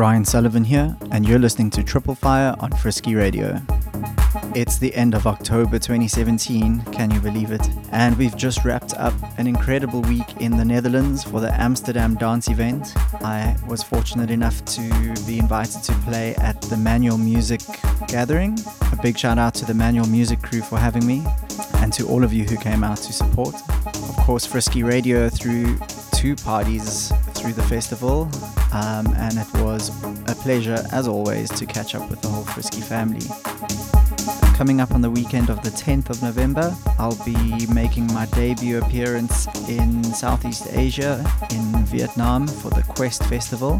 Ryan 0.00 0.24
Sullivan 0.24 0.64
here, 0.64 0.96
and 1.10 1.28
you're 1.28 1.38
listening 1.38 1.68
to 1.72 1.82
Triple 1.82 2.14
Fire 2.14 2.56
on 2.60 2.72
Frisky 2.72 3.14
Radio. 3.14 3.60
It's 4.54 4.78
the 4.78 4.94
end 4.94 5.14
of 5.14 5.26
October 5.26 5.78
2017, 5.78 6.80
can 6.90 7.10
you 7.10 7.20
believe 7.20 7.50
it? 7.50 7.60
And 7.92 8.16
we've 8.16 8.34
just 8.34 8.64
wrapped 8.64 8.94
up 8.94 9.12
an 9.36 9.46
incredible 9.46 10.00
week 10.00 10.38
in 10.38 10.56
the 10.56 10.64
Netherlands 10.64 11.22
for 11.22 11.38
the 11.38 11.52
Amsterdam 11.52 12.14
dance 12.14 12.48
event. 12.48 12.94
I 13.22 13.54
was 13.68 13.82
fortunate 13.82 14.30
enough 14.30 14.64
to 14.76 14.80
be 15.26 15.38
invited 15.38 15.82
to 15.82 15.92
play 16.06 16.34
at 16.36 16.58
the 16.62 16.78
Manual 16.78 17.18
Music 17.18 17.60
Gathering. 18.08 18.58
A 18.92 18.98
big 19.02 19.18
shout 19.18 19.36
out 19.36 19.52
to 19.56 19.66
the 19.66 19.74
Manual 19.74 20.06
Music 20.06 20.40
crew 20.40 20.62
for 20.62 20.78
having 20.78 21.06
me, 21.06 21.26
and 21.74 21.92
to 21.92 22.08
all 22.08 22.24
of 22.24 22.32
you 22.32 22.44
who 22.44 22.56
came 22.56 22.82
out 22.82 22.96
to 22.96 23.12
support. 23.12 23.54
Of 23.84 24.16
course, 24.16 24.46
Frisky 24.46 24.82
Radio 24.82 25.28
threw 25.28 25.78
two 26.14 26.36
parties 26.36 27.12
through 27.40 27.52
the 27.54 27.62
festival, 27.62 28.28
um, 28.72 29.06
and 29.16 29.38
it 29.38 29.46
was 29.54 29.88
a 30.30 30.34
pleasure, 30.34 30.84
as 30.92 31.08
always, 31.08 31.48
to 31.48 31.64
catch 31.64 31.94
up 31.94 32.10
with 32.10 32.20
the 32.20 32.28
whole 32.28 32.44
Frisky 32.44 32.82
family. 32.82 33.26
Coming 34.56 34.78
up 34.78 34.92
on 34.92 35.00
the 35.00 35.10
weekend 35.10 35.48
of 35.48 35.62
the 35.62 35.70
10th 35.70 36.10
of 36.10 36.22
November, 36.22 36.76
I'll 36.98 37.16
be 37.24 37.66
making 37.68 38.08
my 38.08 38.26
debut 38.26 38.78
appearance 38.78 39.46
in 39.70 40.04
Southeast 40.04 40.66
Asia, 40.72 41.24
in 41.50 41.84
Vietnam, 41.86 42.46
for 42.46 42.68
the 42.68 42.82
Quest 42.82 43.24
Festival, 43.24 43.78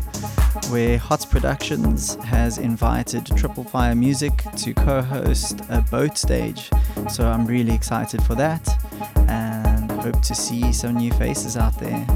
where 0.70 0.96
HOTS 0.96 1.27
Productions 1.27 2.15
has 2.24 2.56
invited 2.56 3.27
Triple 3.37 3.65
Fire 3.65 3.95
Music 3.95 4.42
to 4.56 4.73
co 4.73 5.02
host 5.02 5.60
a 5.68 5.82
boat 5.82 6.16
stage. 6.16 6.70
So 7.10 7.29
I'm 7.29 7.45
really 7.45 7.74
excited 7.74 8.23
for 8.23 8.34
that 8.37 8.66
and 9.29 9.90
hope 9.92 10.23
to 10.23 10.34
see 10.34 10.73
some 10.73 10.95
new 10.95 11.12
faces 11.12 11.59
out 11.59 11.79
there 11.79 12.06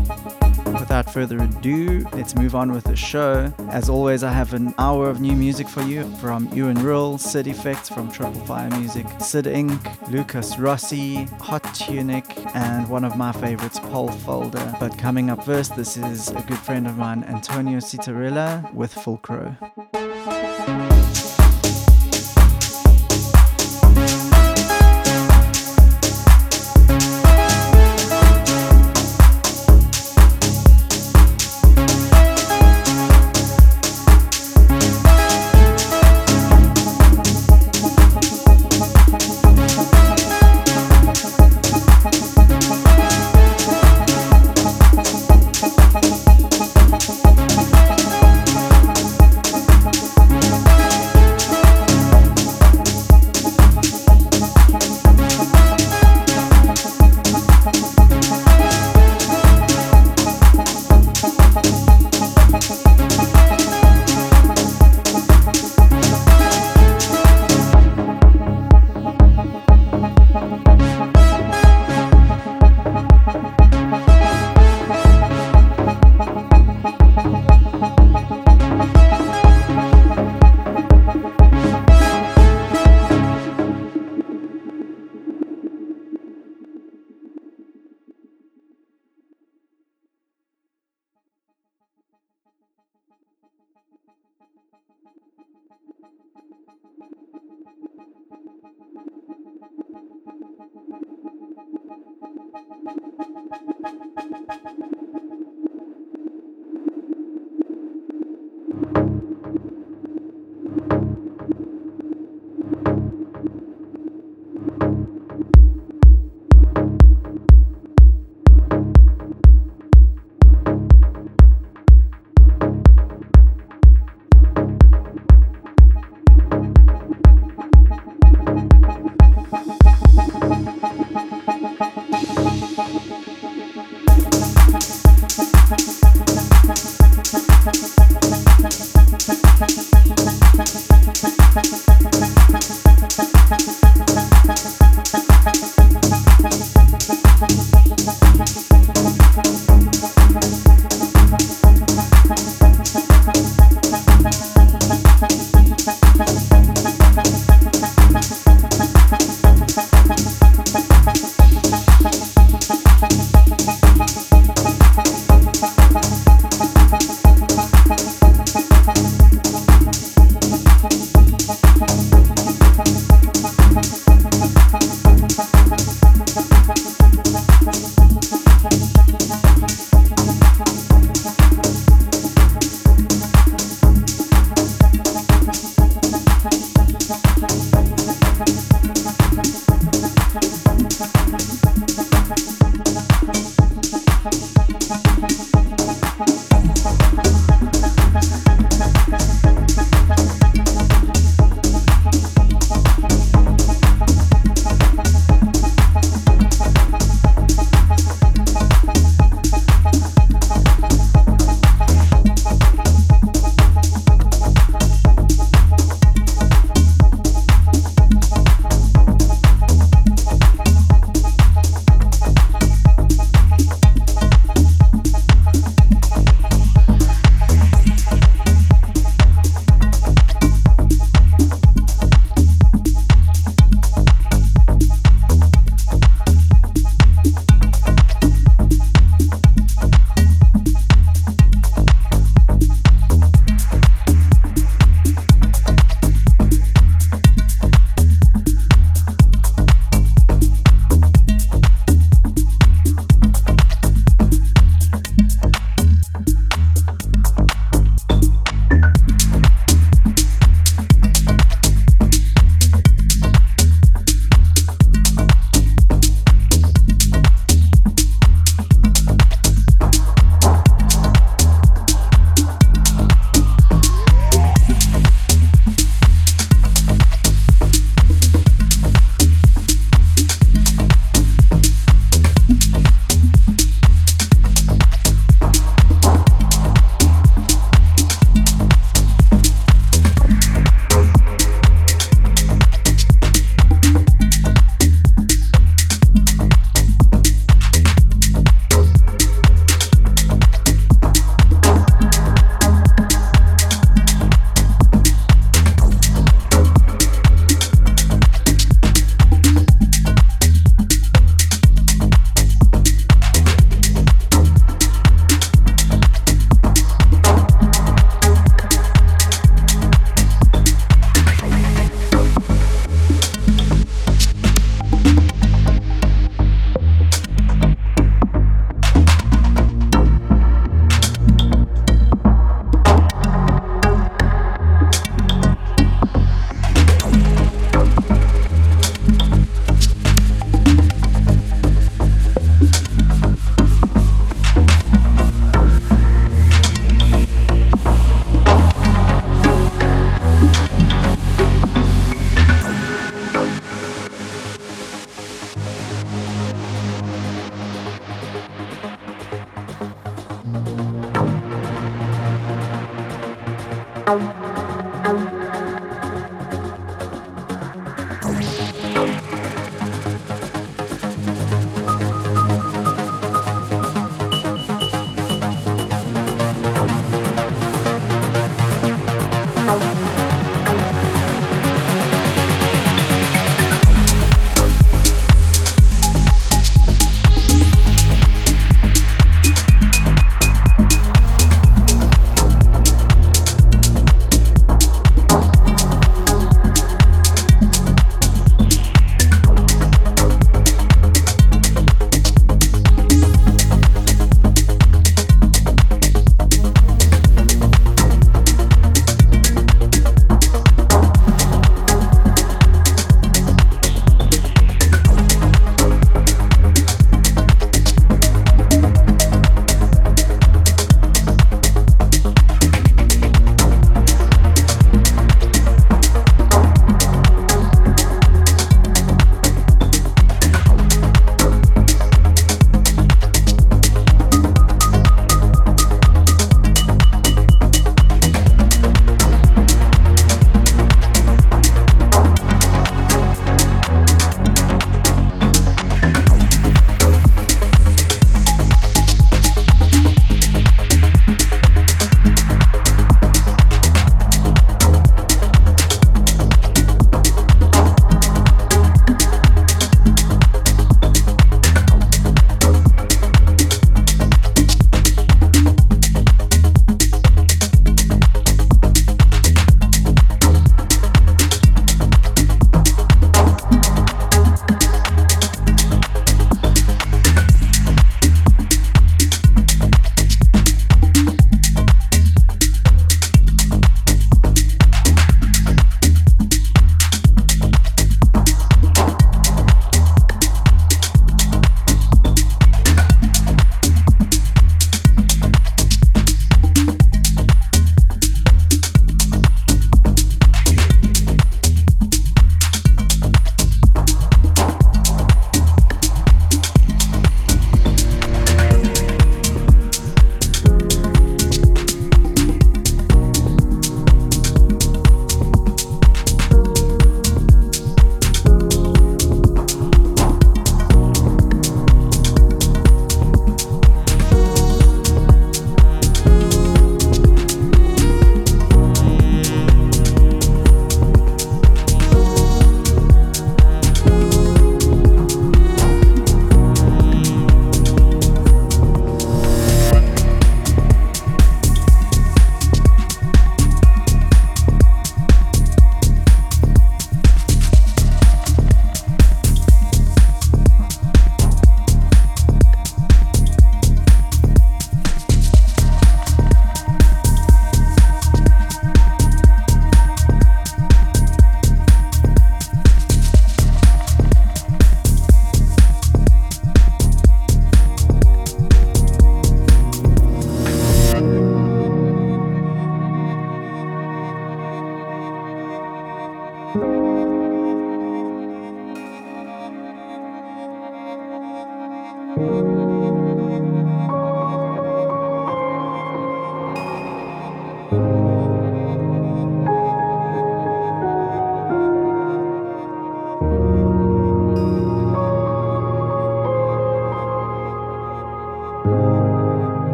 without 0.84 1.10
further 1.10 1.38
ado, 1.38 2.06
let's 2.12 2.34
move 2.34 2.54
on 2.54 2.70
with 2.70 2.84
the 2.84 2.94
show. 2.94 3.50
As 3.70 3.88
always, 3.88 4.22
I 4.22 4.30
have 4.30 4.52
an 4.52 4.74
hour 4.76 5.08
of 5.08 5.18
new 5.18 5.32
music 5.32 5.66
for 5.66 5.80
you 5.80 6.04
from 6.16 6.46
Ewan 6.52 6.76
Rill, 6.84 7.16
Sid 7.16 7.46
Effects 7.46 7.88
from 7.88 8.12
Triple 8.12 8.44
Fire 8.44 8.68
Music, 8.78 9.06
Cid 9.18 9.46
Inc., 9.46 9.80
Lucas 10.10 10.58
Rossi, 10.58 11.24
Hot 11.40 11.62
TuneiK, 11.62 12.54
and 12.54 12.86
one 12.90 13.02
of 13.02 13.16
my 13.16 13.32
favorites, 13.32 13.80
Pole 13.80 14.10
Folder. 14.10 14.76
But 14.78 14.98
coming 14.98 15.30
up 15.30 15.42
first, 15.46 15.74
this 15.74 15.96
is 15.96 16.28
a 16.28 16.42
good 16.42 16.58
friend 16.58 16.86
of 16.86 16.98
mine, 16.98 17.24
Antonio 17.24 17.78
Citarella 17.78 18.70
with 18.74 18.92
Full 18.92 19.16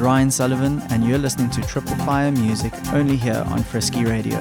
Ryan 0.00 0.30
Sullivan, 0.30 0.82
and 0.90 1.04
you're 1.04 1.18
listening 1.18 1.50
to 1.50 1.60
Triple 1.62 1.94
Fire 1.96 2.32
Music 2.32 2.72
only 2.92 3.16
here 3.16 3.44
on 3.48 3.62
Frisky 3.62 4.04
Radio. 4.04 4.40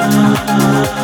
Thank 0.00 0.94
you. 0.94 0.99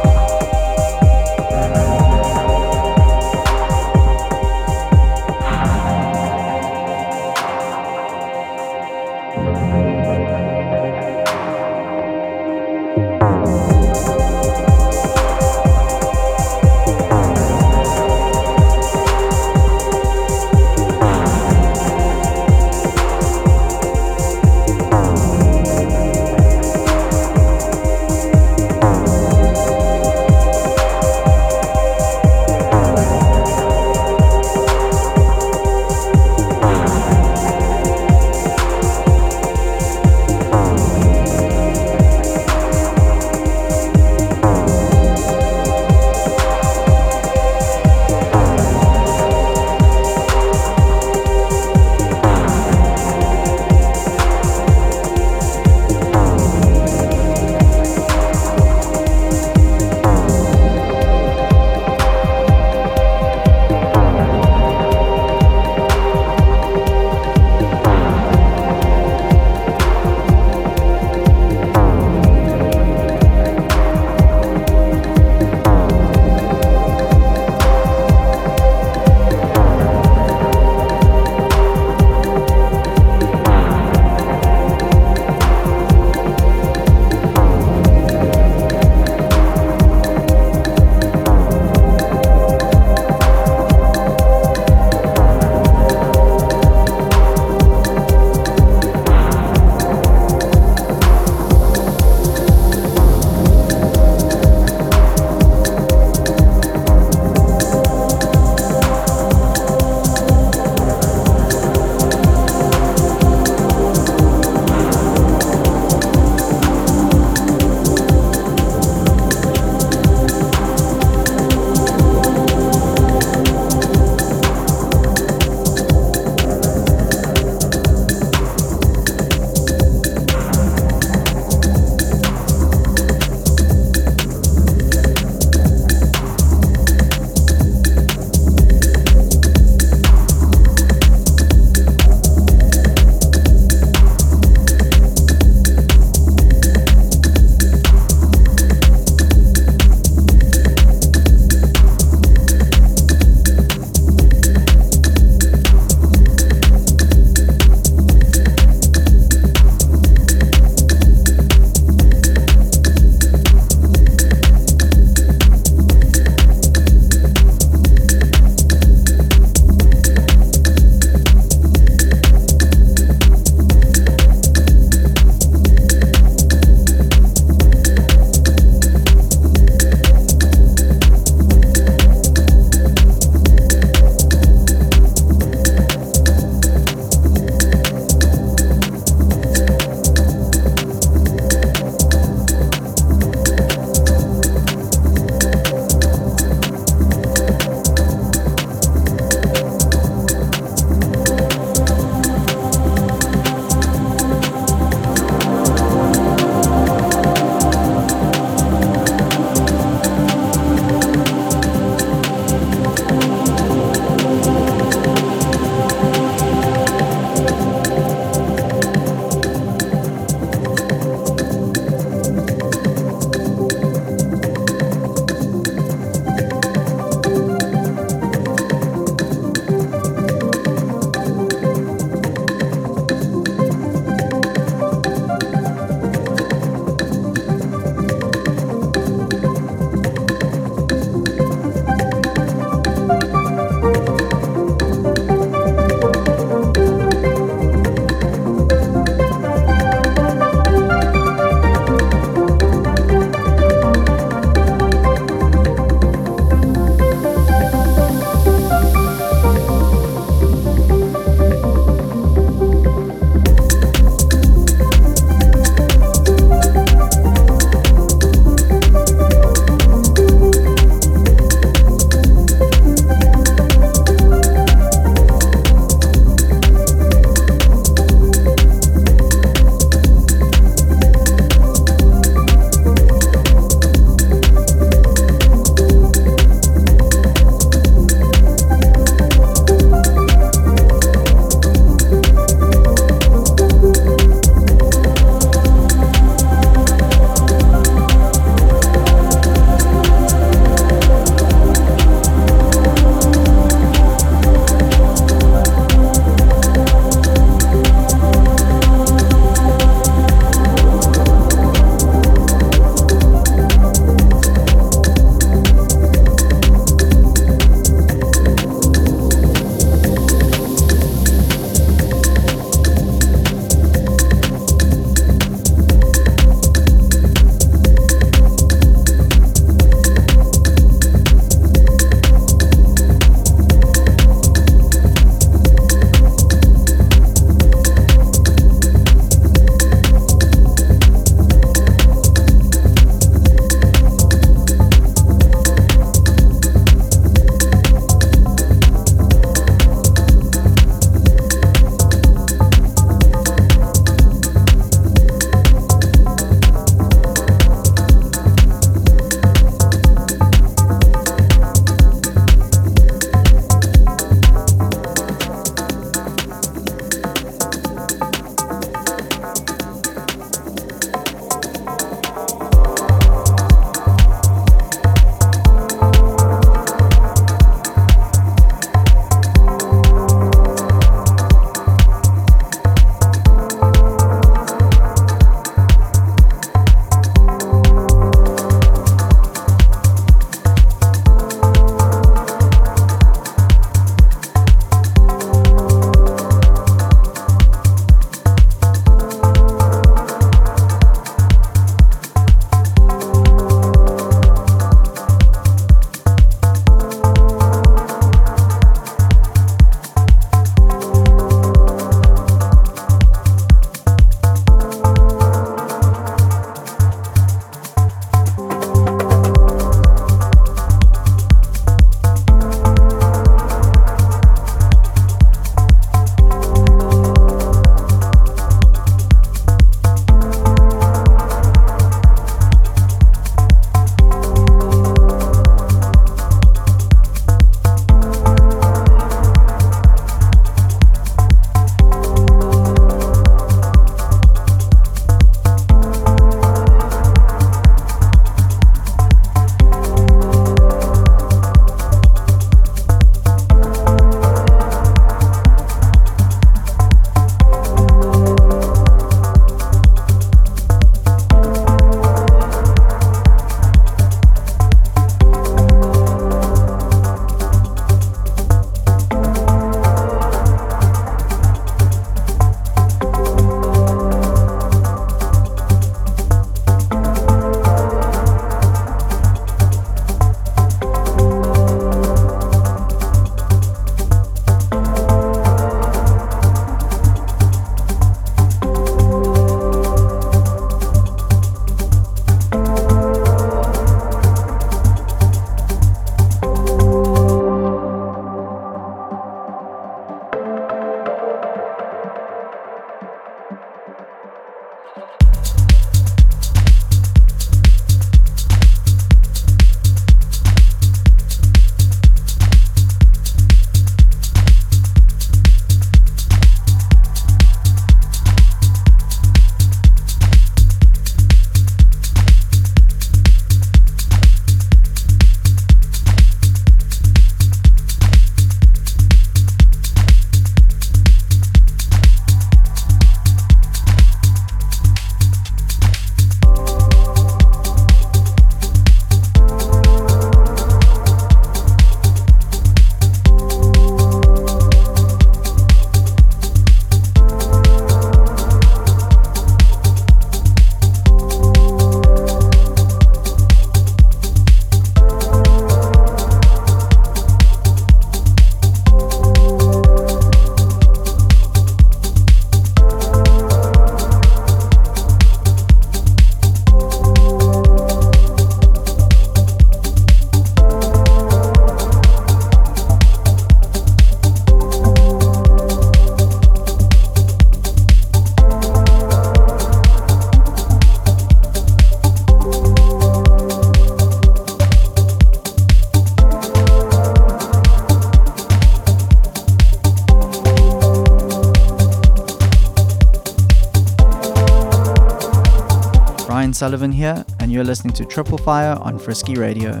Sullivan 596.78 597.10
here, 597.10 597.44
and 597.58 597.72
you're 597.72 597.82
listening 597.82 598.14
to 598.14 598.24
Triple 598.24 598.56
Fire 598.56 598.96
on 599.00 599.18
Frisky 599.18 599.56
Radio. 599.56 600.00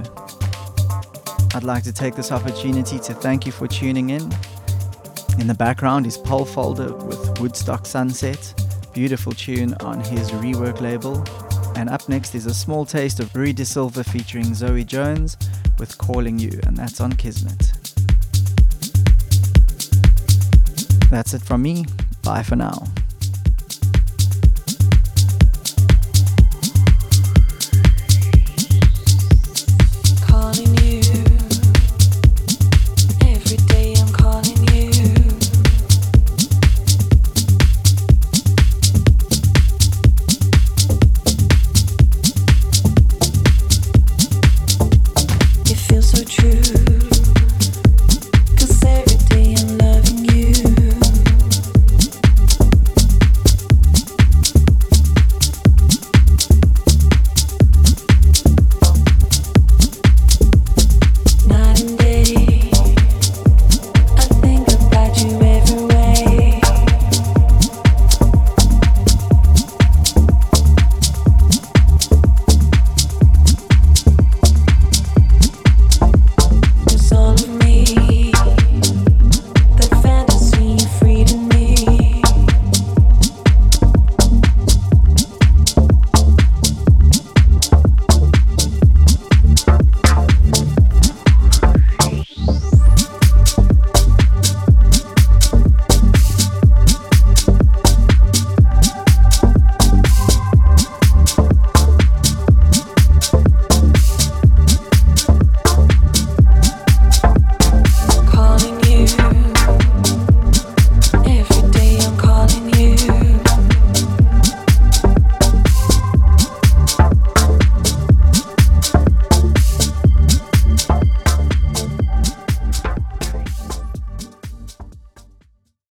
I'd 1.52 1.64
like 1.64 1.82
to 1.82 1.92
take 1.92 2.14
this 2.14 2.30
opportunity 2.30 3.00
to 3.00 3.14
thank 3.14 3.46
you 3.46 3.50
for 3.50 3.66
tuning 3.66 4.10
in. 4.10 4.22
In 5.40 5.48
the 5.48 5.56
background 5.58 6.06
is 6.06 6.16
Pole 6.16 6.44
Folder 6.44 6.94
with 6.94 7.40
Woodstock 7.40 7.84
Sunset, 7.84 8.54
beautiful 8.94 9.32
tune 9.32 9.74
on 9.80 9.98
his 9.98 10.30
Reworck 10.30 10.80
label. 10.80 11.24
And 11.74 11.88
up 11.88 12.08
next 12.08 12.36
is 12.36 12.46
a 12.46 12.54
small 12.54 12.86
taste 12.86 13.18
of 13.18 13.34
Rui 13.34 13.52
Da 13.52 13.64
Silva 13.64 14.04
featuring 14.04 14.44
Zoey 14.44 14.86
Jones 14.86 15.36
with 15.80 15.98
Calling 15.98 16.38
You, 16.38 16.60
and 16.62 16.76
that's 16.76 17.00
on 17.00 17.12
Kismet. 17.14 17.72
That's 21.10 21.34
it 21.34 21.42
from 21.42 21.60
me. 21.60 21.86
Bye 22.22 22.44
for 22.44 22.54
now. 22.54 22.84